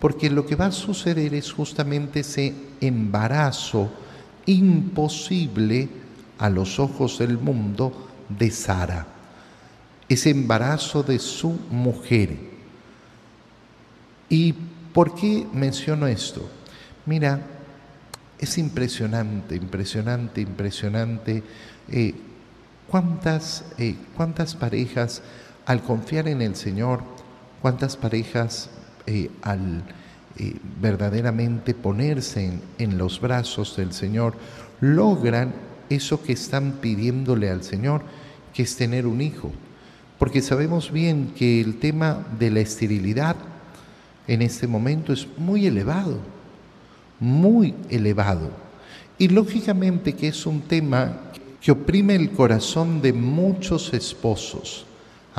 [0.00, 3.90] porque lo que va a suceder es justamente ese embarazo
[4.46, 5.88] imposible
[6.38, 9.06] a los ojos del mundo de Sara,
[10.08, 12.34] ese embarazo de su mujer.
[14.28, 14.54] ¿Y
[14.94, 16.48] por qué menciono esto?
[17.04, 17.42] Mira,
[18.38, 21.42] es impresionante, impresionante, impresionante
[21.90, 22.14] eh,
[22.88, 25.22] cuántas, eh, cuántas parejas
[25.66, 27.02] al confiar en el Señor,
[27.60, 28.70] cuántas parejas
[29.06, 29.82] eh, al
[30.80, 34.34] verdaderamente ponerse en los brazos del Señor
[34.80, 35.52] logran
[35.90, 38.02] eso que están pidiéndole al Señor,
[38.54, 39.50] que es tener un hijo.
[40.18, 43.36] Porque sabemos bien que el tema de la esterilidad
[44.26, 46.18] en este momento es muy elevado,
[47.18, 48.50] muy elevado.
[49.18, 51.18] Y lógicamente que es un tema
[51.60, 54.86] que oprime el corazón de muchos esposos,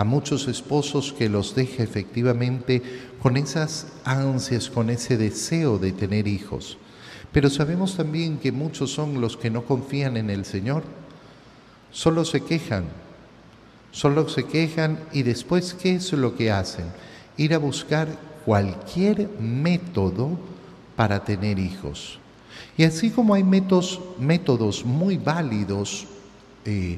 [0.01, 2.81] a muchos esposos que los deja efectivamente
[3.21, 6.79] con esas ansias, con ese deseo de tener hijos.
[7.31, 10.81] Pero sabemos también que muchos son los que no confían en el Señor,
[11.91, 12.85] solo se quejan,
[13.91, 16.85] solo se quejan y después ¿qué es lo que hacen?
[17.37, 18.07] Ir a buscar
[18.43, 20.31] cualquier método
[20.95, 22.17] para tener hijos.
[22.75, 26.07] Y así como hay métodos, métodos muy válidos
[26.65, 26.97] eh,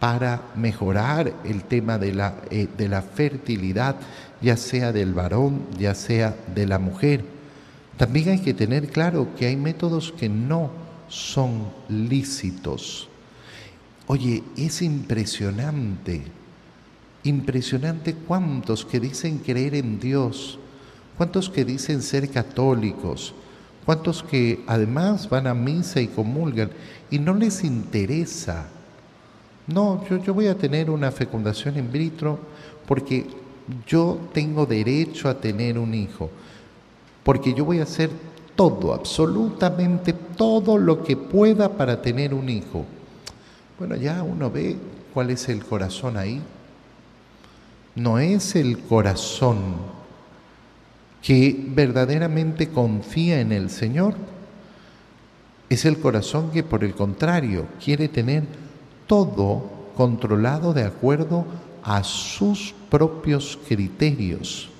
[0.00, 3.96] para mejorar el tema de la, eh, de la fertilidad,
[4.40, 7.24] ya sea del varón, ya sea de la mujer,
[7.96, 10.70] también hay que tener claro que hay métodos que no
[11.08, 13.08] son lícitos.
[14.06, 16.22] Oye, es impresionante,
[17.22, 20.58] impresionante cuántos que dicen creer en Dios,
[21.16, 23.32] cuántos que dicen ser católicos,
[23.86, 26.70] cuántos que además van a misa y comulgan
[27.10, 28.66] y no les interesa.
[29.66, 32.38] No, yo, yo voy a tener una fecundación in vitro
[32.86, 33.26] porque
[33.86, 36.30] yo tengo derecho a tener un hijo
[37.24, 38.10] porque yo voy a hacer
[38.54, 42.84] todo, absolutamente todo lo que pueda para tener un hijo.
[43.78, 44.76] Bueno, ya uno ve
[45.12, 46.40] cuál es el corazón ahí.
[47.96, 49.56] No es el corazón
[51.22, 54.14] que verdaderamente confía en el Señor.
[55.70, 58.44] Es el corazón que por el contrario quiere tener
[59.06, 61.44] todo controlado de acuerdo
[61.82, 64.70] a sus propios criterios.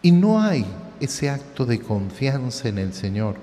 [0.00, 0.64] Y no hay
[1.00, 3.36] ese acto de confianza en el Señor.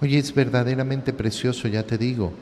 [0.00, 2.32] Oye, es verdaderamente precioso, ya te digo,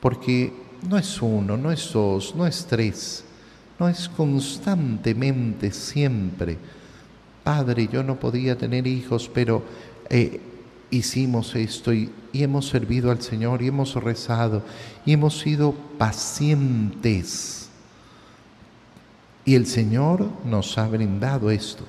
[0.00, 0.52] porque
[0.88, 3.24] no es uno, no es dos, no es tres,
[3.78, 6.56] no es constantemente, siempre.
[7.44, 9.62] Padre, yo no podía tener hijos, pero
[10.08, 10.40] eh,
[10.90, 14.62] hicimos esto y, hemos servido al Señor y hemos rezado
[15.04, 17.68] y hemos sido pacientes.
[19.44, 21.84] Y el Señor nos ha brindado esto.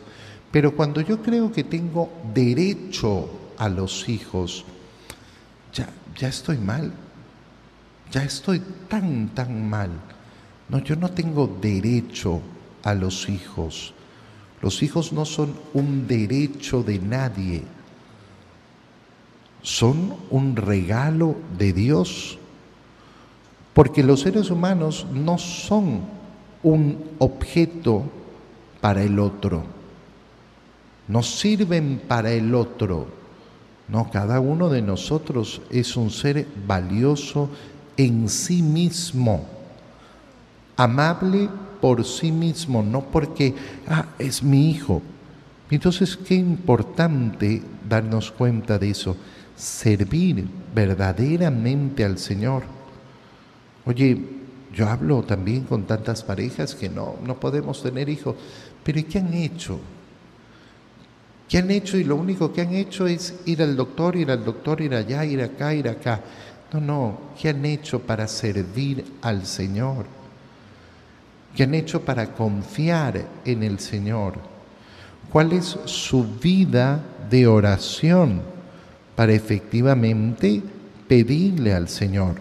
[0.52, 4.66] Pero cuando yo creo que tengo derecho a los hijos,
[5.74, 6.92] ya, ya estoy mal.
[8.12, 9.92] Ya estoy tan, tan mal.
[10.68, 12.42] No, yo no tengo derecho
[12.84, 13.94] a los hijos.
[14.62, 17.64] Los hijos no son un derecho de nadie.
[19.62, 22.38] Son un regalo de Dios.
[23.74, 26.02] Porque los seres humanos no son
[26.64, 28.04] un objeto
[28.82, 29.64] para el otro
[31.10, 33.08] no sirven para el otro.
[33.90, 37.50] No, cada uno de nosotros es un ser valioso
[37.98, 39.46] en sí mismo,
[40.78, 41.50] amable
[41.82, 43.56] por sí mismo, no porque,
[43.88, 45.02] ah, es mi hijo.
[45.72, 49.18] Entonces, qué importante darnos cuenta de eso,
[49.60, 52.64] servir verdaderamente al Señor.
[53.86, 54.18] Oye,
[54.74, 58.36] yo hablo también con tantas parejas que no, no podemos tener hijos,
[58.84, 59.80] pero ¿y qué han hecho?
[61.50, 61.98] ¿Qué han hecho?
[61.98, 65.26] Y lo único que han hecho es ir al doctor, ir al doctor, ir allá,
[65.26, 66.22] ir acá, ir acá.
[66.72, 70.06] No, no, ¿qué han hecho para servir al Señor?
[71.54, 74.36] ¿Qué han hecho para confiar en el Señor?
[75.30, 78.59] ¿Cuál es su vida de oración
[79.20, 80.62] para efectivamente
[81.10, 82.36] pedirle al Señor?